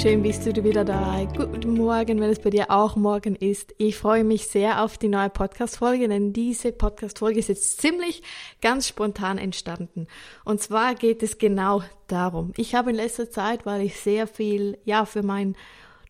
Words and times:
schön 0.00 0.22
bist 0.22 0.46
du 0.46 0.64
wieder 0.64 0.82
da. 0.82 1.22
Guten 1.36 1.74
Morgen, 1.74 2.20
wenn 2.20 2.30
es 2.30 2.38
bei 2.38 2.48
dir 2.48 2.70
auch 2.70 2.96
morgen 2.96 3.36
ist. 3.36 3.74
Ich 3.76 3.98
freue 3.98 4.24
mich 4.24 4.46
sehr 4.46 4.82
auf 4.82 4.96
die 4.96 5.08
neue 5.08 5.28
Podcast-Folge, 5.28 6.08
denn 6.08 6.32
diese 6.32 6.72
Podcast-Folge 6.72 7.38
ist 7.38 7.50
jetzt 7.50 7.82
ziemlich 7.82 8.22
ganz 8.62 8.88
spontan 8.88 9.36
entstanden. 9.36 10.06
Und 10.42 10.62
zwar 10.62 10.94
geht 10.94 11.22
es 11.22 11.36
genau 11.36 11.82
darum. 12.06 12.54
Ich 12.56 12.74
habe 12.74 12.90
in 12.90 12.96
letzter 12.96 13.30
Zeit, 13.30 13.66
weil 13.66 13.82
ich 13.82 14.00
sehr 14.00 14.26
viel, 14.26 14.78
ja, 14.86 15.04
für 15.04 15.22
mein 15.22 15.54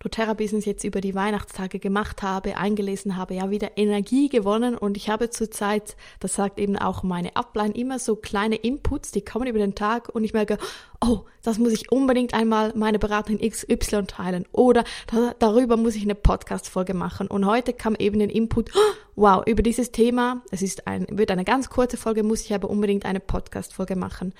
doTERRA-Business 0.00 0.64
jetzt 0.64 0.84
über 0.84 1.00
die 1.00 1.14
Weihnachtstage 1.14 1.78
gemacht 1.78 2.22
habe, 2.22 2.56
eingelesen 2.56 3.16
habe, 3.16 3.34
ja 3.34 3.50
wieder 3.50 3.76
Energie 3.76 4.28
gewonnen 4.28 4.76
und 4.76 4.96
ich 4.96 5.08
habe 5.08 5.30
zurzeit, 5.30 5.96
das 6.18 6.34
sagt 6.34 6.58
eben 6.58 6.76
auch 6.76 7.02
meine 7.02 7.36
Upline, 7.36 7.74
immer 7.74 7.98
so 7.98 8.16
kleine 8.16 8.56
Inputs, 8.56 9.12
die 9.12 9.22
kommen 9.22 9.46
über 9.46 9.58
den 9.58 9.74
Tag 9.74 10.08
und 10.08 10.24
ich 10.24 10.32
merke, 10.32 10.58
oh, 11.00 11.20
das 11.42 11.58
muss 11.58 11.72
ich 11.72 11.92
unbedingt 11.92 12.34
einmal 12.34 12.72
meine 12.74 12.98
Beraterin 12.98 13.38
XY 13.38 14.04
teilen 14.06 14.46
oder 14.52 14.84
da, 15.06 15.34
darüber 15.38 15.76
muss 15.76 15.94
ich 15.94 16.02
eine 16.02 16.14
Podcast-Folge 16.14 16.94
machen 16.94 17.26
und 17.28 17.46
heute 17.46 17.72
kam 17.72 17.94
eben 17.94 18.20
ein 18.20 18.30
Input, 18.30 18.70
wow, 19.16 19.42
über 19.46 19.62
dieses 19.62 19.92
Thema, 19.92 20.42
es 20.50 20.62
ist 20.62 20.86
ein, 20.86 21.06
wird 21.10 21.30
eine 21.30 21.44
ganz 21.44 21.68
kurze 21.68 21.98
Folge, 21.98 22.22
muss 22.22 22.42
ich 22.42 22.54
aber 22.54 22.70
unbedingt 22.70 23.04
eine 23.04 23.20
Podcast-Folge 23.20 23.96
machen. 23.96 24.32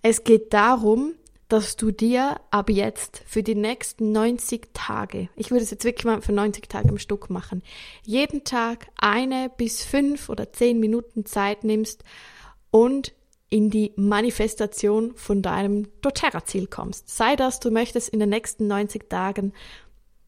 Es 0.00 0.24
geht 0.24 0.54
darum, 0.54 1.14
dass 1.48 1.76
du 1.76 1.90
dir 1.90 2.40
ab 2.50 2.68
jetzt 2.68 3.22
für 3.26 3.42
die 3.42 3.54
nächsten 3.54 4.12
90 4.12 4.68
Tage, 4.74 5.30
ich 5.34 5.50
würde 5.50 5.64
es 5.64 5.70
jetzt 5.70 5.84
wirklich 5.84 6.04
mal 6.04 6.20
für 6.20 6.32
90 6.32 6.68
Tage 6.68 6.90
im 6.90 6.98
Stück 6.98 7.30
machen, 7.30 7.62
jeden 8.04 8.44
Tag 8.44 8.88
eine 8.98 9.50
bis 9.56 9.82
fünf 9.82 10.28
oder 10.28 10.52
zehn 10.52 10.78
Minuten 10.78 11.24
Zeit 11.24 11.64
nimmst 11.64 12.04
und 12.70 13.14
in 13.50 13.70
die 13.70 13.92
Manifestation 13.96 15.14
von 15.16 15.40
deinem 15.40 15.88
doTERRA-Ziel 16.02 16.66
kommst. 16.66 17.08
Sei 17.08 17.34
das, 17.34 17.60
du 17.60 17.70
möchtest 17.70 18.10
in 18.10 18.20
den 18.20 18.28
nächsten 18.28 18.66
90 18.66 19.08
Tagen 19.08 19.54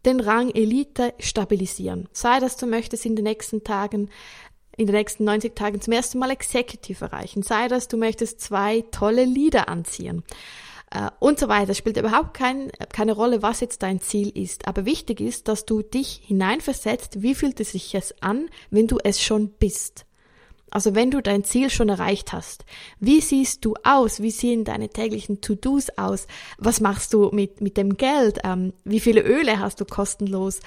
den 0.06 0.20
Rang 0.20 0.50
Elite 0.50 1.12
stabilisieren. 1.18 2.08
Sei 2.12 2.40
das, 2.40 2.56
du 2.56 2.66
möchtest 2.66 3.04
in 3.04 3.16
den 3.16 3.24
nächsten 3.24 3.62
Tagen 3.62 4.08
in 4.78 4.86
den 4.86 4.96
nächsten 4.96 5.24
90 5.24 5.54
Tagen 5.54 5.82
zum 5.82 5.92
ersten 5.92 6.18
Mal 6.18 6.30
Executive 6.30 7.04
erreichen. 7.04 7.42
Sei 7.42 7.68
das, 7.68 7.88
du 7.88 7.98
möchtest 7.98 8.40
zwei 8.40 8.82
tolle 8.90 9.26
Lieder 9.26 9.68
anziehen 9.68 10.22
äh, 10.90 11.10
und 11.18 11.38
so 11.38 11.48
weiter. 11.48 11.70
Es 11.70 11.78
spielt 11.78 11.96
überhaupt 11.96 12.34
kein, 12.34 12.70
keine 12.92 13.12
Rolle, 13.12 13.42
was 13.42 13.60
jetzt 13.60 13.82
dein 13.82 14.00
Ziel 14.00 14.28
ist. 14.28 14.68
Aber 14.68 14.84
wichtig 14.84 15.20
ist, 15.20 15.48
dass 15.48 15.64
du 15.64 15.82
dich 15.82 16.22
hineinversetzt, 16.24 17.22
wie 17.22 17.34
fühlt 17.34 17.60
es 17.60 17.72
sich 17.72 17.92
jetzt 17.92 18.22
an, 18.22 18.48
wenn 18.70 18.86
du 18.86 18.98
es 19.02 19.20
schon 19.20 19.50
bist. 19.50 20.04
Also 20.70 20.94
wenn 20.94 21.10
du 21.10 21.20
dein 21.20 21.42
Ziel 21.42 21.68
schon 21.68 21.88
erreicht 21.88 22.32
hast, 22.32 22.64
wie 23.00 23.20
siehst 23.20 23.64
du 23.64 23.74
aus? 23.82 24.22
Wie 24.22 24.30
sehen 24.30 24.64
deine 24.64 24.88
täglichen 24.88 25.40
To-Dos 25.40 25.90
aus? 25.96 26.28
Was 26.58 26.80
machst 26.80 27.12
du 27.12 27.30
mit, 27.32 27.60
mit 27.60 27.76
dem 27.76 27.96
Geld? 27.96 28.38
Ähm, 28.44 28.72
wie 28.84 29.00
viele 29.00 29.22
Öle 29.22 29.58
hast 29.58 29.80
du 29.80 29.84
kostenlos? 29.84 30.60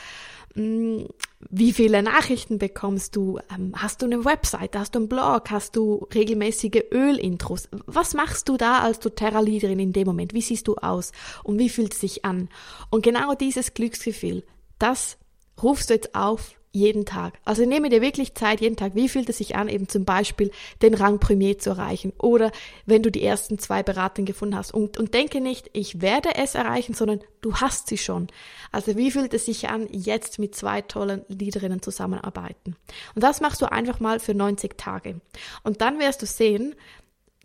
Wie 1.50 1.74
viele 1.74 2.04
Nachrichten 2.04 2.58
bekommst 2.58 3.16
du? 3.16 3.40
Ähm, 3.54 3.74
hast 3.76 4.02
du 4.02 4.06
eine 4.06 4.26
Website? 4.26 4.76
Hast 4.76 4.96
du 4.96 5.00
einen 5.00 5.10
Blog? 5.10 5.50
Hast 5.50 5.76
du 5.76 6.08
regelmäßige 6.14 6.84
Ölintros? 6.92 7.70
Was 7.86 8.14
machst 8.14 8.50
du 8.50 8.58
da 8.58 8.80
als 8.80 9.00
doTERRA-Leaderin 9.00 9.80
in 9.80 9.94
dem 9.94 10.08
Moment? 10.08 10.34
Wie 10.34 10.42
siehst 10.42 10.68
du 10.68 10.76
aus? 10.76 11.12
Und 11.44 11.60
wie 11.60 11.70
fühlt 11.70 11.94
es 11.94 12.00
sich 12.00 12.26
an? 12.26 12.50
Und 12.90 13.04
genau 13.04 13.34
dieses 13.36 13.74
Glücksgefühl, 13.74 14.44
das 14.80 15.18
rufst 15.62 15.90
du 15.90 15.96
jetzt 15.96 16.16
auf 16.16 16.56
jeden 16.74 17.06
Tag. 17.06 17.36
Also 17.46 17.66
nehme 17.66 17.90
dir 17.90 18.02
wirklich 18.02 18.34
Zeit 18.34 18.60
jeden 18.60 18.76
Tag. 18.76 18.96
Wie 18.96 19.08
fühlt 19.08 19.30
es 19.30 19.38
sich 19.38 19.56
an, 19.56 19.70
eben 19.70 19.88
zum 19.88 20.06
Beispiel 20.06 20.52
den 20.82 20.96
Rang 20.96 21.20
Premier 21.20 21.60
zu 21.60 21.70
erreichen? 21.70 22.14
Oder 22.18 22.52
wenn 22.88 23.04
du 23.04 23.12
die 23.12 23.24
ersten 23.24 23.60
zwei 23.60 23.84
Beratungen 23.84 24.26
gefunden 24.26 24.56
hast. 24.56 24.74
Und, 24.74 24.98
und 24.98 25.14
denke 25.14 25.40
nicht, 25.40 25.70
ich 25.74 26.02
werde 26.02 26.36
es 26.36 26.56
erreichen, 26.56 26.96
sondern 26.96 27.22
du 27.42 27.56
hast 27.56 27.88
sie 27.88 28.00
schon. 28.00 28.28
Also 28.72 28.98
wie 28.98 29.12
fühlt 29.12 29.36
es 29.36 29.46
sich 29.46 29.70
an, 29.70 29.88
jetzt 29.92 30.40
mit 30.40 30.56
zwei 30.56 30.82
tollen 30.82 31.22
Leaderinnen 31.28 31.82
zusammenarbeiten? 31.82 32.76
Und 33.14 33.24
das 33.24 33.40
machst 33.40 33.62
du 33.62 33.72
einfach 33.72 34.00
mal 34.00 34.20
für 34.20 34.34
90 34.34 34.76
Tage. 34.76 35.22
Und 35.64 35.82
dann 35.82 36.00
wirst 36.00 36.24
du 36.24 36.26
sehen, 36.26 36.74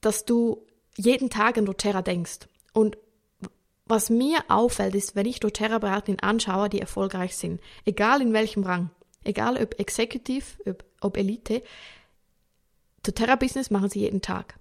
dass 0.00 0.24
du 0.24 0.64
jeden 0.96 1.28
Tag 1.28 1.58
an 1.58 1.66
doTERRA 1.66 2.00
denkst. 2.00 2.48
Und 2.72 2.96
was 3.84 4.08
mir 4.08 4.38
auffällt, 4.48 4.94
ist, 4.94 5.16
wenn 5.16 5.26
ich 5.26 5.40
doTERRA-Beraterinnen 5.40 6.20
anschaue, 6.20 6.68
die 6.70 6.80
erfolgreich 6.80 7.36
sind, 7.36 7.60
egal 7.84 8.22
in 8.22 8.32
welchem 8.32 8.62
Rang, 8.62 8.90
egal 9.28 9.56
ob 9.62 9.78
Executive, 9.78 10.44
ob, 10.66 10.84
ob 11.00 11.16
Elite, 11.16 11.62
doTERRA-Business 13.04 13.70
machen 13.70 13.90
sie 13.90 14.00
jeden 14.00 14.22
Tag. 14.22 14.58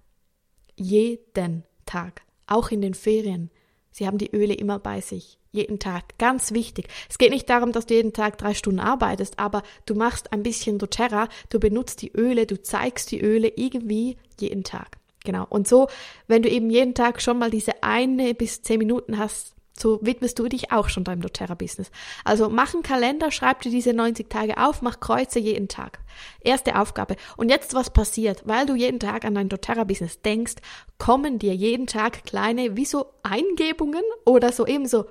Jeden 0.76 1.64
Tag. 1.86 2.22
Auch 2.46 2.70
in 2.70 2.80
den 2.80 2.94
Ferien. 2.94 3.50
Sie 3.90 4.06
haben 4.06 4.18
die 4.18 4.34
Öle 4.34 4.54
immer 4.54 4.78
bei 4.78 5.00
sich. 5.00 5.38
Jeden 5.50 5.78
Tag. 5.78 6.18
Ganz 6.18 6.52
wichtig. 6.52 6.88
Es 7.08 7.18
geht 7.18 7.30
nicht 7.30 7.48
darum, 7.48 7.72
dass 7.72 7.86
du 7.86 7.94
jeden 7.94 8.12
Tag 8.12 8.38
drei 8.38 8.54
Stunden 8.54 8.80
arbeitest, 8.80 9.38
aber 9.38 9.62
du 9.86 9.94
machst 9.94 10.32
ein 10.32 10.42
bisschen 10.42 10.78
doTERRA, 10.78 11.28
du 11.48 11.58
benutzt 11.58 12.02
die 12.02 12.12
Öle, 12.12 12.46
du 12.46 12.62
zeigst 12.62 13.10
die 13.10 13.20
Öle 13.20 13.48
irgendwie 13.56 14.18
jeden 14.38 14.62
Tag. 14.62 14.98
Genau. 15.24 15.46
Und 15.48 15.66
so, 15.66 15.88
wenn 16.26 16.42
du 16.42 16.48
eben 16.48 16.70
jeden 16.70 16.94
Tag 16.94 17.20
schon 17.20 17.38
mal 17.38 17.50
diese 17.50 17.82
eine 17.82 18.34
bis 18.34 18.62
zehn 18.62 18.78
Minuten 18.78 19.18
hast, 19.18 19.54
so 19.80 19.98
widmest 20.02 20.38
du 20.38 20.48
dich 20.48 20.72
auch 20.72 20.88
schon 20.88 21.04
deinem 21.04 21.22
doTERRA-Business. 21.22 21.90
Also 22.24 22.48
mach 22.48 22.74
einen 22.74 22.82
Kalender, 22.82 23.30
schreib 23.30 23.62
dir 23.62 23.70
diese 23.70 23.92
90 23.92 24.28
Tage 24.28 24.58
auf, 24.58 24.82
mach 24.82 25.00
Kreuze 25.00 25.38
jeden 25.38 25.68
Tag. 25.68 26.00
Erste 26.40 26.78
Aufgabe. 26.78 27.16
Und 27.36 27.50
jetzt 27.50 27.74
was 27.74 27.90
passiert? 27.90 28.42
Weil 28.44 28.66
du 28.66 28.74
jeden 28.74 29.00
Tag 29.00 29.24
an 29.24 29.34
dein 29.34 29.48
doTERRA-Business 29.48 30.22
denkst, 30.22 30.56
kommen 30.98 31.38
dir 31.38 31.54
jeden 31.54 31.86
Tag 31.86 32.24
kleine, 32.24 32.76
wie 32.76 32.84
so 32.84 33.06
Eingebungen 33.22 34.02
oder 34.24 34.52
so 34.52 34.66
eben 34.66 34.86
so 34.86 35.06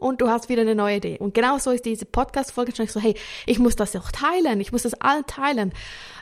und 0.00 0.20
du 0.20 0.28
hast 0.28 0.48
wieder 0.48 0.62
eine 0.62 0.74
neue 0.74 0.96
Idee. 0.96 1.18
Und 1.18 1.32
genau 1.34 1.58
so 1.58 1.70
ist 1.70 1.84
diese 1.84 2.06
Podcast-Folge 2.06 2.74
schon 2.74 2.88
so, 2.88 3.00
hey, 3.00 3.14
ich 3.46 3.58
muss 3.58 3.76
das 3.76 3.94
auch 3.94 4.10
teilen, 4.10 4.60
ich 4.60 4.72
muss 4.72 4.82
das 4.82 4.94
allen 4.94 5.26
teilen, 5.26 5.72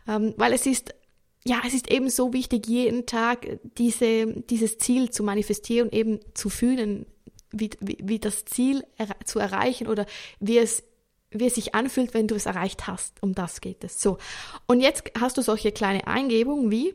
ähm, 0.07 0.35
weil 0.37 0.53
es 0.53 0.67
ist 0.67 0.95
ja, 1.47 1.63
es 1.65 1.75
ist 1.75 1.91
eben 1.91 2.11
so 2.11 2.33
wichtig, 2.33 2.67
jeden 2.67 3.07
Tag 3.07 3.47
diese, 3.79 4.27
dieses 4.27 4.79
Ziel 4.79 5.11
zu 5.11 5.23
manifestieren, 5.23 5.91
eben 5.93 6.19
zu 6.35 6.51
fühlen, 6.51 7.07
wie, 7.59 7.71
wie, 7.81 7.99
wie 8.03 8.19
das 8.19 8.45
Ziel 8.45 8.85
zu 9.25 9.39
erreichen 9.39 9.87
oder 9.87 10.07
wie 10.41 10.59
es 10.59 10.85
wie 11.31 11.47
es 11.47 11.57
sich 11.57 11.75
anfühlt, 11.75 12.15
wenn 12.15 12.29
du 12.29 12.35
es 12.35 12.47
erreicht 12.47 12.87
hast. 12.87 13.23
Um 13.23 13.35
das 13.35 13.61
geht 13.61 13.83
es. 13.85 14.01
So. 14.01 14.19
Und 14.67 14.81
jetzt 14.81 15.11
hast 15.19 15.37
du 15.37 15.43
solche 15.43 15.73
kleine 15.73 16.07
Eingebungen 16.07 16.71
wie, 16.71 16.95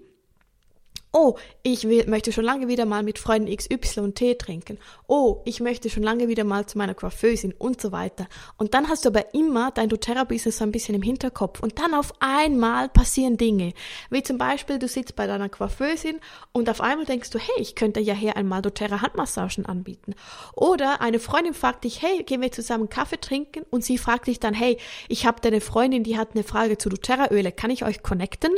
Oh, 1.14 1.36
ich 1.62 1.90
will, 1.90 2.08
möchte 2.08 2.32
schon 2.32 2.46
lange 2.46 2.70
wieder 2.70 2.86
mal 2.86 3.04
mit 3.04 3.20
Freunden 3.20 3.54
XY 3.54 4.14
Tee 4.14 4.36
trinken. 4.36 4.78
Oh, 5.08 5.42
ich 5.44 5.60
möchte 5.60 5.90
schon 5.90 6.04
lange 6.04 6.30
wieder 6.30 6.46
mal 6.46 6.66
zu 6.68 6.78
meiner 6.78 6.94
Coiffeusin 6.94 7.54
und 7.58 7.82
so 7.82 7.92
weiter. 7.92 8.28
Und 8.56 8.74
dann 8.74 8.88
hast 8.88 9.04
du 9.04 9.10
aber 9.10 9.34
immer 9.34 9.72
dein 9.72 9.90
doTERRA-Business 9.90 10.60
so 10.60 10.64
ein 10.64 10.72
bisschen 10.72 10.96
im 10.96 11.02
Hinterkopf. 11.02 11.60
Und 11.60 11.80
dann 11.80 11.94
auf 11.94 12.14
einmal 12.22 12.88
passieren 12.88 13.36
Dinge. 13.36 13.74
Wie 14.10 14.24
zum 14.24 14.38
Beispiel, 14.38 14.80
du 14.80 14.88
sitzt 14.88 15.18
bei 15.18 15.28
deiner 15.28 15.50
Coiffeusin 15.50 16.22
und 16.54 16.70
auf 16.70 16.80
einmal 16.80 17.06
denkst 17.06 17.30
du, 17.32 17.40
hey, 17.40 17.56
ich 17.58 17.76
könnte 17.76 18.00
ja 18.00 18.14
hier 18.14 18.38
einmal 18.38 18.62
doTERRA 18.62 19.02
Handmassagen 19.02 19.66
anbieten. 19.66 20.16
Oder 20.56 21.02
eine 21.02 21.20
Freundin 21.20 21.54
fragt 21.54 21.84
dich, 21.84 22.02
hey, 22.02 22.24
gehen 22.24 22.40
wir 22.40 22.54
zusammen 22.54 22.88
Kaffee 22.88 23.20
trinken? 23.20 23.66
Und 23.70 23.84
sie 23.84 23.98
fragt 23.98 24.28
dich 24.28 24.40
dann, 24.40 24.54
hey, 24.54 24.78
ich 25.10 25.26
habe 25.26 25.42
deine 25.42 25.60
Freundin, 25.60 26.06
die 26.06 26.18
hat 26.18 26.36
eine 26.36 26.46
Frage 26.46 26.78
zu 26.78 26.88
doTERRA-Öle. 26.88 27.52
Kann 27.52 27.70
ich 27.70 27.84
euch 27.84 28.02
connecten? 28.02 28.52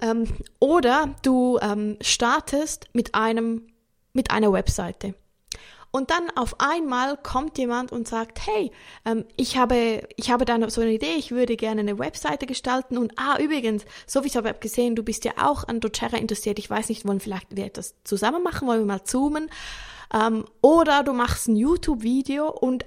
Ähm, 0.00 0.24
oder 0.58 1.14
du 1.22 1.58
ähm, 1.60 1.96
startest 2.00 2.86
mit 2.92 3.14
einem, 3.14 3.66
mit 4.12 4.30
einer 4.30 4.52
Webseite. 4.52 5.14
Und 5.90 6.10
dann 6.10 6.30
auf 6.36 6.60
einmal 6.60 7.16
kommt 7.16 7.56
jemand 7.56 7.92
und 7.92 8.06
sagt, 8.06 8.46
hey, 8.46 8.70
ähm, 9.06 9.24
ich 9.36 9.56
habe, 9.56 10.06
ich 10.16 10.30
habe 10.30 10.44
da 10.44 10.70
so 10.70 10.82
eine 10.82 10.92
Idee, 10.92 11.14
ich 11.16 11.30
würde 11.30 11.56
gerne 11.56 11.80
eine 11.80 11.98
Webseite 11.98 12.46
gestalten 12.46 12.98
und 12.98 13.12
ah, 13.16 13.38
übrigens, 13.40 13.84
so 14.06 14.22
wie 14.22 14.26
ich 14.26 14.36
habe 14.36 14.52
gesehen, 14.54 14.96
du 14.96 15.02
bist 15.02 15.24
ja 15.24 15.32
auch 15.40 15.64
an 15.66 15.80
doTERRA 15.80 16.18
interessiert, 16.18 16.58
ich 16.58 16.68
weiß 16.68 16.90
nicht, 16.90 17.06
wollen 17.06 17.20
vielleicht 17.20 17.56
wir 17.56 17.64
etwas 17.64 17.94
zusammen 18.04 18.42
machen, 18.42 18.68
wollen 18.68 18.80
wir 18.80 18.86
mal 18.86 19.04
zoomen, 19.04 19.48
ähm, 20.12 20.44
oder 20.60 21.04
du 21.04 21.14
machst 21.14 21.48
ein 21.48 21.56
YouTube-Video 21.56 22.50
und 22.50 22.84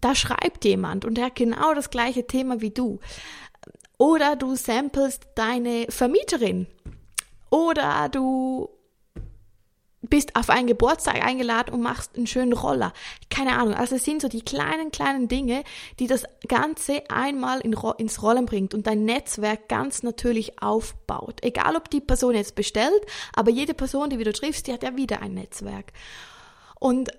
da 0.00 0.14
schreibt 0.14 0.64
jemand 0.64 1.04
und 1.04 1.14
der 1.14 1.26
hat 1.26 1.34
genau 1.34 1.74
das 1.74 1.90
gleiche 1.90 2.26
Thema 2.26 2.60
wie 2.62 2.70
du. 2.70 2.98
Oder 3.98 4.36
du 4.36 4.54
samplest 4.54 5.26
deine 5.34 5.86
Vermieterin. 5.90 6.66
Oder 7.50 8.08
du 8.08 8.70
bist 10.02 10.36
auf 10.36 10.48
einen 10.48 10.68
Geburtstag 10.68 11.24
eingeladen 11.24 11.74
und 11.74 11.82
machst 11.82 12.16
einen 12.16 12.28
schönen 12.28 12.52
Roller. 12.52 12.92
Keine 13.30 13.58
Ahnung. 13.58 13.74
Also 13.74 13.96
es 13.96 14.04
sind 14.04 14.22
so 14.22 14.28
die 14.28 14.42
kleinen, 14.42 14.92
kleinen 14.92 15.26
Dinge, 15.28 15.64
die 15.98 16.06
das 16.06 16.22
Ganze 16.46 17.02
einmal 17.10 17.60
in, 17.60 17.76
ins 17.98 18.22
Rollen 18.22 18.46
bringt 18.46 18.74
und 18.74 18.86
dein 18.86 19.04
Netzwerk 19.04 19.68
ganz 19.68 20.02
natürlich 20.02 20.62
aufbaut. 20.62 21.42
Egal, 21.42 21.76
ob 21.76 21.90
die 21.90 22.00
Person 22.00 22.34
jetzt 22.34 22.54
bestellt, 22.54 23.04
aber 23.34 23.50
jede 23.50 23.74
Person, 23.74 24.10
die 24.10 24.16
du 24.16 24.32
triffst, 24.32 24.66
die 24.66 24.72
hat 24.72 24.84
ja 24.84 24.96
wieder 24.96 25.20
ein 25.20 25.34
Netzwerk. 25.34 25.92
Und 26.78 27.10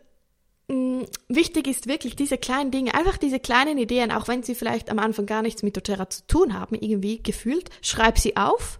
wichtig 1.27 1.67
ist 1.67 1.87
wirklich 1.87 2.15
diese 2.15 2.37
kleinen 2.37 2.71
Dinge, 2.71 2.93
einfach 2.93 3.17
diese 3.17 3.39
kleinen 3.39 3.77
Ideen, 3.77 4.11
auch 4.11 4.27
wenn 4.27 4.43
sie 4.43 4.55
vielleicht 4.55 4.89
am 4.89 4.99
Anfang 4.99 5.25
gar 5.25 5.41
nichts 5.41 5.63
mit 5.63 5.75
doTERRA 5.75 6.09
zu 6.09 6.27
tun 6.27 6.53
haben, 6.53 6.75
irgendwie 6.75 7.21
gefühlt, 7.21 7.69
schreib 7.81 8.19
sie 8.19 8.37
auf, 8.37 8.79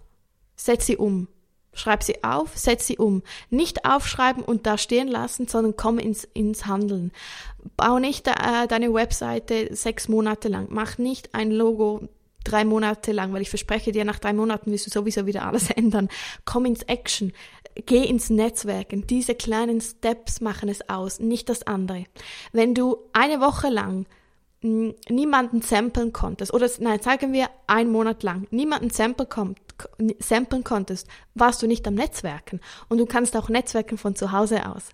setz 0.56 0.86
sie 0.86 0.96
um. 0.96 1.28
Schreib 1.72 2.02
sie 2.02 2.24
auf, 2.24 2.56
setz 2.56 2.86
sie 2.88 2.98
um. 2.98 3.22
Nicht 3.48 3.84
aufschreiben 3.84 4.42
und 4.42 4.66
da 4.66 4.76
stehen 4.76 5.06
lassen, 5.06 5.46
sondern 5.46 5.76
komm 5.76 5.98
ins, 6.00 6.24
ins 6.24 6.66
Handeln. 6.66 7.12
Bau 7.76 8.00
nicht 8.00 8.26
äh, 8.26 8.66
deine 8.68 8.92
Webseite 8.92 9.74
sechs 9.74 10.08
Monate 10.08 10.48
lang. 10.48 10.66
Mach 10.70 10.98
nicht 10.98 11.34
ein 11.34 11.52
Logo 11.52 12.08
drei 12.44 12.64
Monate 12.64 13.12
lang, 13.12 13.32
weil 13.32 13.42
ich 13.42 13.50
verspreche 13.50 13.92
dir, 13.92 14.04
nach 14.04 14.18
drei 14.18 14.32
Monaten 14.32 14.72
wirst 14.72 14.86
du 14.86 14.90
sowieso 14.90 15.26
wieder 15.26 15.46
alles 15.46 15.70
ändern. 15.76 16.08
Komm 16.44 16.64
ins 16.64 16.82
Action. 16.82 17.32
Geh 17.74 18.04
ins 18.04 18.30
Netzwerken. 18.30 19.06
Diese 19.06 19.34
kleinen 19.34 19.80
Steps 19.80 20.40
machen 20.40 20.68
es 20.68 20.88
aus, 20.88 21.20
nicht 21.20 21.48
das 21.48 21.66
andere. 21.66 22.04
Wenn 22.52 22.74
du 22.74 22.98
eine 23.12 23.40
Woche 23.40 23.68
lang 23.68 24.06
niemanden 24.62 25.62
samplen 25.62 26.12
konntest, 26.12 26.52
oder 26.52 26.68
nein, 26.80 27.00
sagen 27.00 27.32
wir 27.32 27.48
einen 27.66 27.90
Monat 27.90 28.22
lang, 28.22 28.46
niemanden 28.50 28.90
samplen, 28.90 29.28
kommt, 29.28 29.58
samplen 30.18 30.64
konntest, 30.64 31.08
warst 31.34 31.62
du 31.62 31.66
nicht 31.66 31.86
am 31.88 31.94
Netzwerken. 31.94 32.60
Und 32.88 32.98
du 32.98 33.06
kannst 33.06 33.36
auch 33.36 33.48
Netzwerken 33.48 33.96
von 33.96 34.14
zu 34.14 34.32
Hause 34.32 34.68
aus. 34.68 34.90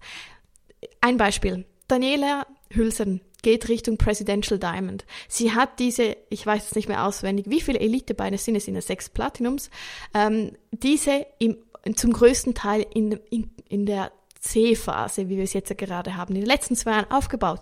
Ein 1.00 1.16
Beispiel. 1.16 1.64
Daniela 1.88 2.46
Hülsen 2.70 3.20
geht 3.42 3.68
Richtung 3.68 3.96
Presidential 3.96 4.58
Diamond. 4.58 5.04
Sie 5.28 5.52
hat 5.52 5.78
diese, 5.78 6.16
ich 6.30 6.44
weiß 6.44 6.64
jetzt 6.64 6.76
nicht 6.76 6.88
mehr 6.88 7.04
auswendig, 7.04 7.46
wie 7.48 7.60
viele 7.60 7.78
Elitebeine 7.78 8.38
sind 8.38 8.56
es, 8.56 8.64
sind 8.64 8.76
es 8.76 8.88
sechs 8.88 9.08
Platinums, 9.08 9.70
ähm, 10.14 10.52
diese 10.72 11.26
im, 11.38 11.56
zum 11.94 12.12
größten 12.12 12.54
Teil 12.54 12.86
in, 12.94 13.12
in, 13.30 13.50
in 13.68 13.86
der 13.86 14.10
C-Phase, 14.40 15.28
wie 15.28 15.36
wir 15.36 15.44
es 15.44 15.52
jetzt 15.52 15.68
ja 15.68 15.76
gerade 15.76 16.16
haben, 16.16 16.34
in 16.34 16.40
den 16.40 16.48
letzten 16.48 16.76
zwei 16.76 16.92
Jahren 16.92 17.10
aufgebaut. 17.10 17.60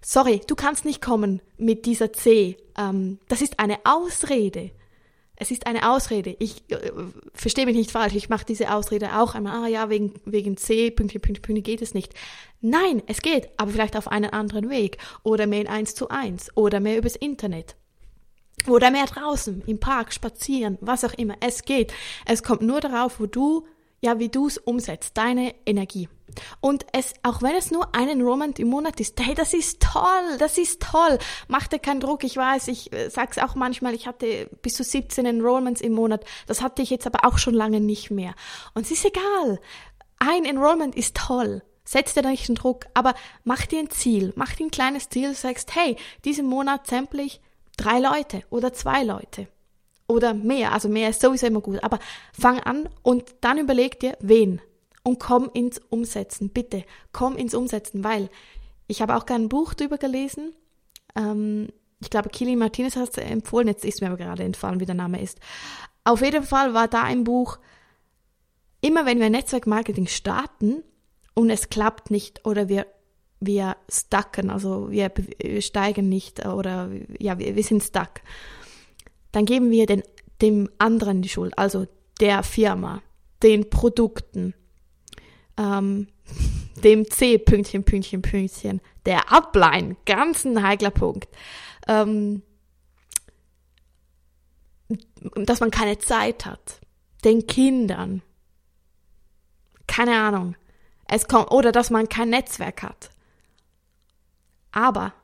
Sorry, 0.00 0.40
du 0.46 0.54
kannst 0.54 0.84
nicht 0.84 1.02
kommen 1.02 1.42
mit 1.56 1.86
dieser 1.86 2.12
C. 2.12 2.56
Ähm, 2.78 3.18
das 3.28 3.42
ist 3.42 3.58
eine 3.58 3.78
Ausrede. 3.84 4.70
Es 5.36 5.50
ist 5.50 5.66
eine 5.66 5.90
Ausrede. 5.90 6.34
Ich 6.38 6.62
äh, 6.70 6.92
verstehe 7.34 7.66
mich 7.66 7.76
nicht 7.76 7.90
falsch. 7.90 8.14
Ich 8.14 8.28
mache 8.28 8.46
diese 8.46 8.72
Ausrede 8.72 9.18
auch 9.18 9.34
einmal. 9.34 9.64
Ah 9.64 9.68
ja, 9.68 9.90
wegen, 9.90 10.14
wegen 10.24 10.56
C, 10.56 10.90
Pünktchen, 10.90 11.20
Pünktchen, 11.20 11.42
Pünktchen 11.42 11.62
geht 11.62 11.82
es 11.82 11.92
nicht. 11.92 12.14
Nein, 12.60 13.02
es 13.06 13.20
geht, 13.20 13.50
aber 13.58 13.70
vielleicht 13.70 13.96
auf 13.96 14.08
einen 14.08 14.30
anderen 14.30 14.70
Weg. 14.70 14.98
Oder 15.22 15.46
mehr 15.46 15.60
in 15.60 15.68
eins 15.68 15.94
zu 15.94 16.08
eins. 16.08 16.50
Oder 16.54 16.80
mehr 16.80 16.96
übers 16.96 17.16
Internet. 17.16 17.76
Oder 18.66 18.90
mehr 18.90 19.06
draußen, 19.06 19.62
im 19.66 19.78
Park, 19.78 20.12
spazieren, 20.12 20.78
was 20.80 21.04
auch 21.04 21.14
immer. 21.14 21.36
Es 21.40 21.62
geht. 21.62 21.92
Es 22.24 22.42
kommt 22.42 22.62
nur 22.62 22.80
darauf, 22.80 23.20
wo 23.20 23.26
du, 23.26 23.66
ja, 24.00 24.18
wie 24.18 24.28
du 24.28 24.46
es 24.48 24.58
umsetzt, 24.58 25.16
deine 25.16 25.54
Energie. 25.66 26.08
Und 26.60 26.84
es, 26.92 27.14
auch 27.22 27.42
wenn 27.42 27.54
es 27.54 27.70
nur 27.70 27.94
ein 27.94 28.08
Enrollment 28.08 28.58
im 28.58 28.68
Monat 28.68 29.00
ist, 29.00 29.20
hey, 29.20 29.34
das 29.34 29.54
ist 29.54 29.80
toll, 29.80 30.36
das 30.38 30.58
ist 30.58 30.82
toll. 30.82 31.18
Mach 31.48 31.66
dir 31.66 31.78
keinen 31.78 32.00
Druck. 32.00 32.24
Ich 32.24 32.36
weiß, 32.36 32.68
ich 32.68 32.92
äh, 32.92 33.08
sag's 33.08 33.38
auch 33.38 33.54
manchmal, 33.54 33.94
ich 33.94 34.06
hatte 34.06 34.50
bis 34.62 34.74
zu 34.74 34.84
17 34.84 35.24
Enrollments 35.26 35.80
im 35.80 35.92
Monat. 35.92 36.24
Das 36.46 36.62
hatte 36.62 36.82
ich 36.82 36.90
jetzt 36.90 37.06
aber 37.06 37.26
auch 37.26 37.38
schon 37.38 37.54
lange 37.54 37.80
nicht 37.80 38.10
mehr. 38.10 38.34
Und 38.74 38.84
es 38.86 38.90
ist 38.90 39.04
egal. 39.04 39.60
Ein 40.18 40.44
Enrollment 40.44 40.94
ist 40.94 41.16
toll. 41.16 41.62
Setz 41.84 42.14
dir 42.14 42.22
da 42.22 42.30
nicht 42.30 42.48
einen 42.48 42.56
Druck, 42.56 42.86
aber 42.94 43.14
mach 43.44 43.64
dir 43.66 43.78
ein 43.78 43.90
Ziel. 43.90 44.32
Mach 44.34 44.54
dir 44.54 44.66
ein 44.66 44.72
kleines 44.72 45.08
Ziel, 45.08 45.34
sagst, 45.34 45.76
hey, 45.76 45.96
diesen 46.24 46.46
Monat 46.46 46.86
sample 46.86 47.22
ich 47.22 47.40
drei 47.76 47.98
Leute 47.98 48.42
oder 48.50 48.72
zwei 48.72 49.02
Leute. 49.02 49.48
Oder 50.08 50.34
mehr, 50.34 50.72
also 50.72 50.88
mehr 50.88 51.10
ist 51.10 51.20
sowieso 51.20 51.46
immer 51.46 51.60
gut. 51.60 51.82
Aber 51.82 51.98
fang 52.32 52.60
an 52.60 52.88
und 53.02 53.34
dann 53.40 53.58
überleg 53.58 53.98
dir, 53.98 54.16
wen 54.20 54.60
und 55.02 55.18
komm 55.18 55.50
ins 55.52 55.80
Umsetzen. 55.88 56.50
Bitte, 56.50 56.84
komm 57.12 57.36
ins 57.36 57.54
Umsetzen, 57.54 58.04
weil 58.04 58.28
ich 58.86 59.02
habe 59.02 59.16
auch 59.16 59.26
gerne 59.26 59.46
ein 59.46 59.48
Buch 59.48 59.74
drüber 59.74 59.98
gelesen. 59.98 60.52
Ähm, 61.16 61.68
ich 62.00 62.10
glaube, 62.10 62.28
Kili 62.28 62.56
Martinez 62.56 62.96
hat 62.96 63.10
es 63.10 63.16
empfohlen, 63.16 63.68
jetzt 63.68 63.84
ist 63.84 64.00
mir 64.00 64.08
aber 64.08 64.16
gerade 64.16 64.44
entfallen, 64.44 64.80
wie 64.80 64.86
der 64.86 64.94
Name 64.94 65.20
ist. 65.20 65.38
Auf 66.04 66.22
jeden 66.22 66.44
Fall 66.44 66.74
war 66.74 66.88
da 66.88 67.02
ein 67.02 67.24
Buch, 67.24 67.58
immer 68.80 69.06
wenn 69.06 69.18
wir 69.18 69.30
Netzwerkmarketing 69.30 70.06
starten 70.06 70.82
und 71.34 71.50
es 71.50 71.68
klappt 71.68 72.10
nicht 72.10 72.44
oder 72.44 72.68
wir 72.68 72.86
wir 73.40 73.76
stucken, 73.88 74.50
also 74.50 74.90
wir, 74.90 75.12
steigen 75.60 76.08
nicht 76.08 76.44
oder 76.46 76.90
ja, 77.18 77.38
wir, 77.38 77.54
wir 77.56 77.62
sind 77.62 77.82
stuck, 77.82 78.20
dann 79.32 79.44
geben 79.44 79.70
wir 79.70 79.86
den, 79.86 80.02
dem 80.40 80.68
anderen 80.78 81.22
die 81.22 81.28
Schuld, 81.28 81.56
also 81.58 81.86
der 82.20 82.42
Firma, 82.42 83.02
den 83.42 83.68
Produkten, 83.68 84.54
ähm, 85.58 86.08
dem 86.82 87.08
C, 87.10 87.38
Pünktchen, 87.38 87.84
Pünktchen, 87.84 88.22
Pünktchen, 88.22 88.80
der 89.04 89.32
Upline, 89.32 89.96
ganz 90.06 90.44
ein 90.44 90.62
heikler 90.62 90.90
Punkt, 90.90 91.28
ähm, 91.88 92.42
dass 95.34 95.60
man 95.60 95.70
keine 95.70 95.98
Zeit 95.98 96.46
hat, 96.46 96.80
den 97.24 97.46
Kindern, 97.46 98.22
keine 99.86 100.18
Ahnung, 100.18 100.56
es 101.08 101.28
kommt, 101.28 101.50
oder 101.50 101.72
dass 101.72 101.90
man 101.90 102.08
kein 102.08 102.30
Netzwerk 102.30 102.82
hat. 102.82 103.10
Aber 104.76 105.14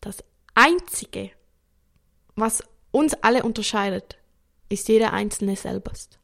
das 0.00 0.24
Einzige, 0.54 1.30
was 2.36 2.64
uns 2.90 3.12
alle 3.12 3.42
unterscheidet, 3.42 4.16
ist 4.70 4.88
jeder 4.88 5.12
Einzelne 5.12 5.56
selbst. 5.56 6.18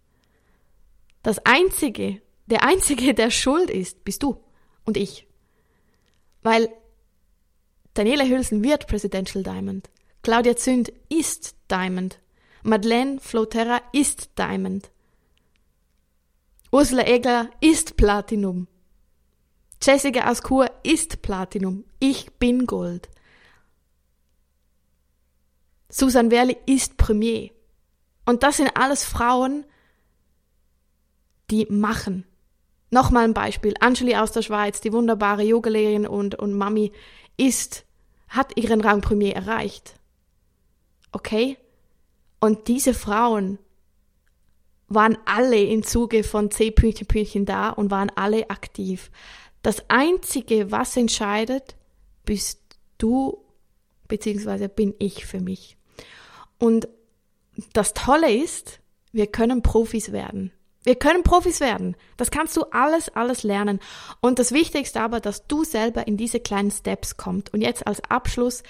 Das 1.23 1.45
Einzige, 1.45 2.23
der 2.47 2.63
Einzige, 2.65 3.13
der 3.13 3.31
schuld 3.31 3.69
ist, 3.69 4.03
bist 4.03 4.23
du 4.23 4.43
und 4.87 4.97
ich. 4.97 5.27
Weil 6.43 6.71
Daniela 7.93 8.25
Hülsen 8.25 8.65
wird 8.65 8.87
Presidential 8.87 9.45
Diamond. 9.45 9.91
Claudia 10.23 10.57
Zünd 10.57 10.91
ist 11.11 11.55
Diamond. 11.71 12.19
Madeleine 12.63 13.21
Floterra 13.21 13.83
ist 13.93 14.39
Diamond. 14.39 14.91
Ursula 16.73 17.07
Egler 17.07 17.51
ist 17.61 17.99
Platinum. 17.99 18.69
Jessica 19.83 20.27
Askur 20.27 20.71
ist 20.83 21.23
Platinum. 21.23 21.85
Ich 21.99 22.33
bin 22.39 22.67
Gold. 22.67 23.09
Susan 25.89 26.31
Werli 26.31 26.57
ist 26.67 26.97
Premier. 26.97 27.51
Und 28.25 28.43
das 28.43 28.57
sind 28.57 28.77
alles 28.77 29.05
Frauen, 29.05 29.65
die 31.51 31.67
machen. 31.71 32.25
Nochmal 32.91 33.25
ein 33.25 33.35
Beispiel. 33.35 33.75
Angeli 33.81 34.17
aus 34.17 34.33
der 34.33 34.43
Schweiz, 34.43 34.81
die 34.81 34.93
wunderbare 34.93 35.43
Yogalehrerin 35.43 36.07
und, 36.07 36.35
und 36.35 36.55
Mami, 36.55 36.93
ist, 37.37 37.85
hat 38.29 38.57
ihren 38.57 38.81
Rang 38.81 39.01
Premier 39.01 39.35
erreicht. 39.35 39.95
Okay? 41.13 41.57
Und 42.41 42.69
diese 42.69 42.95
Frauen 42.95 43.59
waren 44.89 45.19
alle 45.25 45.61
im 45.61 45.83
Zuge 45.83 46.23
von 46.23 46.51
C 46.51 46.71
Pünktchen 46.71 47.07
Pünktchen 47.07 47.45
da 47.45 47.71
und 47.71 47.91
waren 47.91 48.11
alle 48.15 48.51
aktiv. 48.51 49.11
Das 49.67 49.83
einzige, 49.89 50.71
was 50.71 50.97
entscheidet, 50.97 51.75
bist 52.25 52.61
du, 52.99 53.45
beziehungsweise 54.07 54.69
bin 54.69 54.95
ich 55.01 55.27
für 55.27 55.41
mich. 55.41 55.77
Und 56.61 56.87
das 57.73 57.93
Tolle 57.93 58.33
ist, 58.33 58.79
wir 59.11 59.27
können 59.27 59.63
Profis 59.63 60.13
werden. 60.13 60.53
Wir 60.85 60.95
können 60.95 61.25
Profis 61.25 61.59
werden. 61.59 61.97
Das 62.17 62.31
kannst 62.31 62.57
du 62.57 62.63
alles, 62.71 63.09
alles 63.09 63.43
lernen. 63.43 63.81
Und 64.21 64.39
das 64.39 64.53
Wichtigste 64.53 65.01
aber, 65.01 65.19
dass 65.19 65.49
du 65.49 65.65
selber 65.65 66.07
in 66.07 66.17
diese 66.17 66.39
kleinen 66.39 66.71
Steps 66.71 67.17
kommst. 67.17 67.53
Und 67.53 67.61
jetzt 67.61 67.89
als 67.89 68.01
Abschluss, 68.09 68.63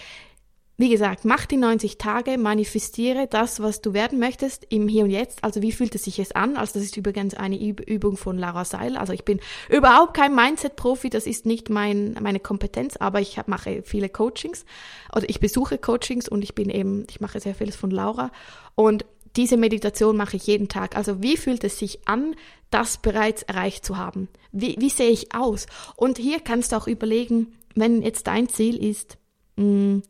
wie 0.79 0.91
gesagt, 0.91 1.25
mach 1.25 1.47
die 1.47 1.57
90 1.57 1.97
Tage, 1.97 2.37
manifestiere 2.37 3.27
das, 3.27 3.61
was 3.61 3.81
du 3.81 3.95
werden 3.95 4.19
möchtest 4.19 4.67
im 4.69 4.89
Hier 4.89 5.05
und 5.05 5.11
Jetzt. 5.11 5.43
Also 5.43 5.63
wie 5.63 5.73
fühlt 5.73 5.95
es 5.95 6.05
sich 6.05 6.19
jetzt 6.19 6.37
an? 6.37 6.57
Also 6.57 6.75
das 6.75 6.83
ist 6.83 6.97
übrigens 6.99 7.35
eine 7.35 7.59
Übung 7.59 8.19
von 8.19 8.37
Lara 8.37 8.67
Seil. 8.67 8.97
Also 8.99 9.15
ich 9.15 9.25
bin 9.25 9.41
überhaupt 9.71 10.13
kein 10.13 10.35
Mindset-Profi, 10.35 11.09
das 11.09 11.27
ist 11.27 11.47
nicht 11.47 11.71
mein, 11.71 12.17
meine 12.21 12.41
Kompetenz, 12.41 12.97
aber 12.99 13.23
ich 13.23 13.41
mache 13.47 13.83
viele 13.85 14.11
Coachings 14.11 14.67
oder 15.15 15.29
ich 15.31 15.41
besuche 15.41 15.79
Coachings 15.79 16.29
und 16.29 16.43
ich 16.43 16.55
bin 16.55 16.69
eben, 16.69 17.07
ich 17.09 17.21
mache 17.21 17.41
sehr 17.41 17.55
vieles 17.55 17.77
von 17.77 17.91
Laura. 17.91 18.31
Und 18.75 19.07
diese 19.37 19.57
Meditation 19.57 20.17
mache 20.17 20.37
ich 20.37 20.47
jeden 20.47 20.69
Tag. 20.69 20.95
Also 20.95 21.23
wie 21.23 21.39
fühlt 21.39 21.65
es 21.65 21.79
sich 21.79 22.07
an, 22.07 22.35
das 22.71 22.99
bereits 22.99 23.43
erreicht 23.43 23.87
zu 23.87 23.97
haben? 23.97 24.29
Wie, 24.53 24.77
wie 24.79 24.91
sehe 24.91 25.11
ich 25.11 25.35
aus? 25.35 25.67
Und 25.97 26.19
hier 26.19 26.41
kannst 26.41 26.73
du 26.73 26.77
auch 26.77 26.87
überlegen, 26.87 27.55
wenn 27.75 28.03
jetzt 28.03 28.27
dein 28.27 28.51
Ziel 28.51 28.77
ist, 28.77 29.17
mh, 29.57 29.65
mm, 29.65 30.03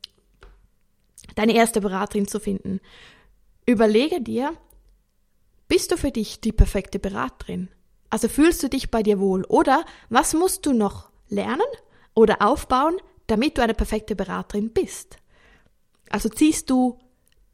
deine 1.35 1.54
erste 1.54 1.80
Beraterin 1.80 2.28
zu 2.28 2.40
finden, 2.40 2.80
überlege 3.66 4.21
dir, 4.21 4.52
bist 5.68 5.90
du 5.90 5.97
für 5.97 6.11
dich 6.11 6.40
die 6.40 6.52
perfekte 6.52 6.99
Beraterin? 6.99 7.68
Also 8.11 8.28
fühlst 8.28 8.62
du 8.62 8.68
dich 8.68 8.90
bei 8.90 9.02
dir 9.02 9.18
wohl? 9.18 9.45
Oder 9.45 9.85
was 10.09 10.33
musst 10.33 10.64
du 10.64 10.73
noch 10.73 11.11
lernen 11.28 11.66
oder 12.14 12.40
aufbauen, 12.40 12.97
damit 13.26 13.59
du 13.59 13.62
eine 13.62 13.75
perfekte 13.75 14.14
Beraterin 14.14 14.71
bist? 14.71 15.16
Also 16.11 16.28
ziehst 16.28 16.71
du, 16.71 16.99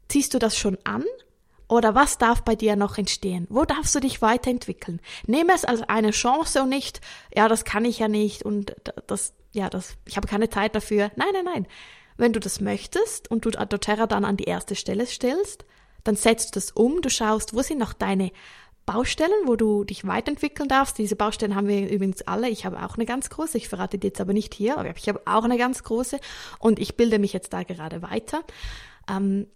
ziehst 0.07 0.33
du 0.33 0.39
das 0.39 0.57
schon 0.57 0.77
an 0.83 1.03
oder 1.67 1.95
was 1.95 2.19
darf 2.19 2.43
bei 2.43 2.55
dir 2.55 2.75
noch 2.75 2.99
entstehen? 2.99 3.47
Wo 3.49 3.65
darfst 3.65 3.95
du 3.95 3.99
dich 3.99 4.21
weiterentwickeln? 4.21 5.01
Nehme 5.25 5.53
es 5.55 5.65
als 5.65 5.81
eine 5.81 6.11
Chance 6.11 6.61
und 6.61 6.69
nicht, 6.69 7.01
ja, 7.35 7.47
das 7.47 7.65
kann 7.65 7.83
ich 7.83 7.97
ja 7.97 8.07
nicht 8.07 8.43
und 8.43 8.75
das, 9.07 9.33
ja, 9.53 9.69
das, 9.69 9.95
ich 10.05 10.17
habe 10.17 10.27
keine 10.27 10.49
Zeit 10.49 10.75
dafür. 10.75 11.11
Nein, 11.15 11.29
nein, 11.33 11.45
nein. 11.45 11.67
Wenn 12.17 12.33
du 12.33 12.39
das 12.39 12.61
möchtest 12.61 13.29
und 13.29 13.45
du 13.45 13.51
doTERRA 13.51 14.07
dann 14.07 14.25
an 14.25 14.37
die 14.37 14.45
erste 14.45 14.75
Stelle 14.75 15.05
stellst, 15.05 15.65
dann 16.03 16.15
setzt 16.15 16.49
du 16.49 16.59
das 16.59 16.71
um, 16.71 17.01
du 17.01 17.09
schaust, 17.09 17.53
wo 17.53 17.61
sind 17.61 17.79
noch 17.79 17.93
deine 17.93 18.31
Baustellen, 18.85 19.31
wo 19.45 19.55
du 19.55 19.85
dich 19.85 20.05
weiterentwickeln 20.05 20.67
darfst. 20.67 20.97
Diese 20.97 21.15
Baustellen 21.15 21.55
haben 21.55 21.67
wir 21.67 21.89
übrigens 21.89 22.21
alle. 22.23 22.49
Ich 22.49 22.65
habe 22.65 22.83
auch 22.83 22.95
eine 22.95 23.05
ganz 23.05 23.29
große. 23.29 23.57
Ich 23.57 23.69
verrate 23.69 23.97
die 23.97 24.07
jetzt 24.07 24.19
aber 24.19 24.33
nicht 24.33 24.53
hier, 24.53 24.77
aber 24.77 24.95
ich 24.95 25.07
habe 25.07 25.21
auch 25.25 25.45
eine 25.45 25.57
ganz 25.57 25.83
große 25.83 26.19
und 26.59 26.79
ich 26.79 26.97
bilde 26.97 27.19
mich 27.19 27.31
jetzt 27.31 27.53
da 27.53 27.63
gerade 27.63 28.01
weiter. 28.01 28.43
Ähm, 29.09 29.47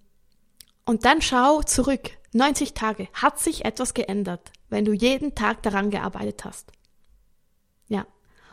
und 0.86 1.04
dann 1.04 1.22
schau 1.22 1.62
zurück. 1.62 2.12
90 2.34 2.74
Tage. 2.74 3.10
Hat 3.14 3.40
sich 3.40 3.66
etwas 3.66 3.94
geändert, 3.94 4.52
wenn 4.70 4.86
du 4.86 4.94
jeden 4.94 5.36
Tag 5.36 5.64
daran 5.64 5.90
gearbeitet 5.90 6.46
hast? 6.46 6.72
Ja. 7.90 8.06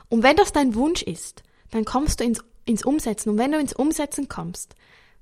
Und 0.08 0.22
wenn 0.22 0.36
das 0.36 0.52
dein 0.52 0.74
Wunsch 0.74 1.02
ist, 1.02 1.42
dann 1.70 1.84
kommst 1.84 2.18
du 2.18 2.24
ins, 2.24 2.42
ins 2.64 2.84
Umsetzen. 2.84 3.30
Und 3.30 3.38
wenn 3.38 3.52
du 3.52 3.58
ins 3.58 3.72
Umsetzen 3.72 4.28
kommst, 4.28 4.74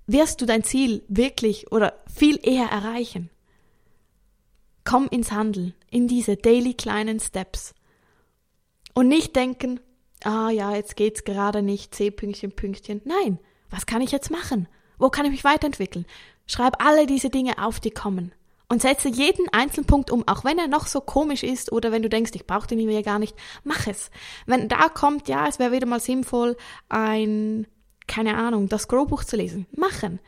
wirst 0.07 0.41
du 0.41 0.47
dein 0.47 0.65
Ziel 0.65 1.05
wirklich 1.09 1.71
oder 1.73 1.99
viel 2.13 2.39
eher 2.43 2.67
erreichen. 2.67 3.31
Komm 4.85 5.07
ins 5.09 5.31
Handeln, 5.31 5.75
in 5.91 6.09
diese 6.09 6.37
daily 6.37 6.75
kleinen 6.75 7.21
Steps. 7.21 7.75
Und 8.95 9.09
nicht 9.09 9.37
denken, 9.37 9.81
ah 10.25 10.51
ja, 10.51 10.75
jetzt 10.75 10.97
geht's 10.97 11.25
gerade 11.25 11.63
nicht, 11.63 11.95
C 11.95 12.11
Pünktchen, 12.11 12.53
Pünktchen. 12.53 13.01
Nein, 13.05 13.39
was 13.71 13.87
kann 13.87 14.03
ich 14.03 14.13
jetzt 14.13 14.31
machen? 14.31 14.69
Wo 14.99 15.09
kann 15.09 15.25
ich 15.25 15.33
mich 15.33 15.45
weiterentwickeln? 15.45 16.05
Schreib 16.47 16.85
alle 16.85 17.07
diese 17.07 17.31
Dinge 17.31 17.65
auf, 17.65 17.81
die 17.81 17.91
kommen. 17.91 18.33
Und 18.73 18.81
setze 18.81 19.11
jeden 19.11 19.51
einzelnen 19.53 19.85
Punkt 19.85 20.11
um, 20.11 20.27
auch 20.27 20.45
wenn 20.45 20.59
er 20.59 20.67
noch 20.67 20.87
so 20.87 21.03
komisch 21.03 21.43
ist 21.43 21.73
oder 21.73 21.93
wenn 21.93 22.01
du 22.01 22.09
denkst, 22.09 22.31
ich 22.33 22.47
brauche 22.47 22.67
den 22.67 22.79
hier 22.79 23.03
gar 23.03 23.19
nicht, 23.19 23.37
mach 23.65 23.87
es. 23.87 24.11
Wenn 24.47 24.67
da 24.67 24.89
kommt, 24.89 25.29
ja, 25.29 25.47
es 25.47 25.59
wäre 25.59 25.73
wieder 25.73 25.87
mal 25.87 26.01
sinnvoll, 26.01 26.57
ein, 26.89 27.67
keine 28.07 28.35
Ahnung, 28.39 28.71
das 28.71 28.89
Growbuch 28.89 29.25
zu 29.25 29.37
lesen, 29.37 29.67
machen. 29.73 30.21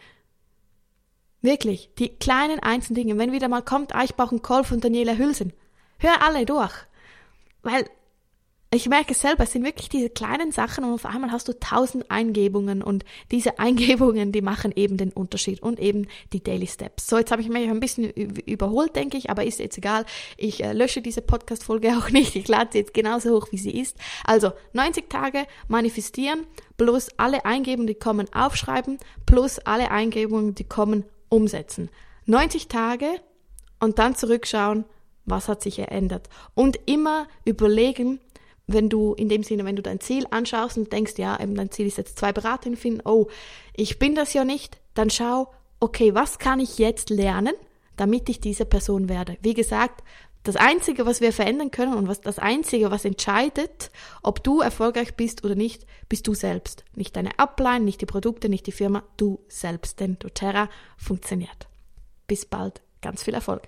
Wirklich, 1.41 1.89
die 1.99 2.11
kleinen 2.19 2.61
einzelnen 2.61 2.97
Dinge. 2.97 3.17
Wenn 3.19 3.33
wieder 3.33 3.49
mal 3.49 3.63
kommt, 3.63 3.95
ah, 3.95 4.05
ich 4.05 4.15
brauche 4.15 4.33
einen 4.33 4.43
Call 4.43 4.63
von 4.63 4.79
Daniela 4.79 5.17
Hülsen. 5.17 5.55
Hör 5.97 6.21
alle 6.21 6.45
durch. 6.45 6.75
Weil 7.63 7.89
ich 8.75 8.89
merke 8.89 9.15
selber, 9.15 9.45
es 9.45 9.53
sind 9.53 9.65
wirklich 9.65 9.89
diese 9.89 10.09
kleinen 10.09 10.51
Sachen 10.51 10.85
und 10.85 10.95
auf 10.95 11.07
einmal 11.07 11.33
hast 11.33 11.49
du 11.49 11.59
tausend 11.59 12.11
Eingebungen 12.11 12.83
und 12.83 13.05
diese 13.31 13.59
Eingebungen, 13.59 14.33
die 14.33 14.43
machen 14.43 14.73
eben 14.75 14.97
den 14.97 15.11
Unterschied 15.11 15.63
und 15.63 15.79
eben 15.81 16.07
die 16.33 16.43
Daily 16.43 16.67
Steps. 16.67 17.07
So, 17.07 17.19
jetzt 17.19 17.31
habe 17.31 17.43
ich 17.43 17.49
mich 17.49 17.69
ein 17.69 17.81
bisschen 17.81 18.11
überholt, 18.11 18.97
denke 18.97 19.19
ich, 19.19 19.31
aber 19.31 19.45
ist 19.45 19.59
jetzt 19.59 19.79
egal. 19.79 20.07
Ich 20.37 20.65
äh, 20.65 20.73
lösche 20.73 21.03
diese 21.03 21.21
Podcast-Folge 21.21 21.89
auch 21.99 22.11
nicht. 22.11 22.37
Ich 22.37 22.49
lade 22.49 22.71
sie 22.73 22.79
jetzt 22.79 22.95
genauso 22.95 23.37
hoch, 23.37 23.49
wie 23.51 23.59
sie 23.59 23.79
ist. 23.79 23.97
Also 24.25 24.53
90 24.73 25.11
Tage 25.11 25.47
manifestieren 25.69 26.47
plus 26.77 27.09
alle 27.17 27.45
Eingebungen, 27.45 27.87
die 27.87 27.95
kommen, 27.95 28.33
aufschreiben 28.33 28.99
plus 29.27 29.59
alle 29.59 29.91
Eingebungen, 29.91 30.55
die 30.55 30.65
kommen, 30.65 31.05
umsetzen. 31.29 31.91
90 32.27 32.69
Tage 32.69 33.07
und 33.81 33.99
dann 33.99 34.15
zurückschauen, 34.15 34.85
was 35.27 35.49
hat 35.49 35.63
sich 35.63 35.77
verändert. 35.77 36.29
Und 36.55 36.79
immer 36.87 37.27
überlegen, 37.45 38.21
wenn 38.67 38.89
du 38.89 39.15
in 39.15 39.29
dem 39.29 39.43
Sinne, 39.43 39.65
wenn 39.65 39.77
du 39.77 39.83
dein 39.83 40.01
Ziel 40.01 40.27
anschaust 40.31 40.79
und 40.79 40.93
denkst, 40.93 41.15
ja, 41.19 41.39
eben 41.41 41.55
dein 41.55 41.71
Ziel 41.71 41.87
ist 41.87 41.99
jetzt 41.99 42.19
zwei 42.19 42.33
Beraterinnen 42.33 42.79
finden, 42.79 43.03
oh, 43.05 43.29
ich 43.75 43.99
bin 43.99 44.15
das 44.15 44.33
ja 44.33 44.45
nicht, 44.45 44.79
dann 44.95 45.11
schau, 45.11 45.53
okay, 45.81 46.15
was 46.15 46.39
kann 46.39 46.61
ich 46.61 46.79
jetzt 46.79 47.11
lernen, 47.11 47.55
damit 47.97 48.29
ich 48.29 48.41
diese 48.41 48.65
Person 48.65 49.09
werde? 49.09 49.37
Wie 49.43 49.55
gesagt, 49.55 50.03
das 50.45 50.57
Einzige, 50.57 51.07
was 51.07 51.23
wir 51.23 51.33
verändern 51.33 51.71
können 51.71 51.95
und 51.95 52.07
was 52.07 52.21
das 52.21 52.39
Einzige, 52.39 52.91
was 52.91 53.07
entscheidet, 53.07 53.91
ob 54.23 54.45
du 54.45 54.61
erfolgreich 54.61 55.15
bist 55.15 55.43
oder 55.43 55.55
nicht, 55.55 55.87
bist 56.09 56.27
du 56.27 56.35
selbst. 56.35 56.85
Nicht 56.95 57.17
deine 57.17 57.39
Upline, 57.39 57.85
nicht 57.85 58.03
die 58.03 58.07
Produkte, 58.07 58.51
nicht 58.51 58.67
die 58.67 58.73
Firma, 58.73 59.05
du 59.17 59.41
selbst. 59.49 60.01
Denn 60.01 60.19
doTERRA 60.19 60.69
funktioniert. 60.99 61.67
Bis 62.27 62.45
bald. 62.45 62.83
Ganz 63.01 63.23
viel 63.23 63.35
Erfolg. 63.35 63.63